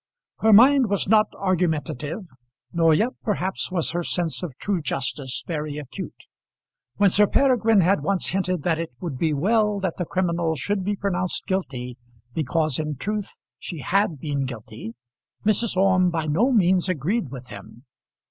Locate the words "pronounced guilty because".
10.95-12.79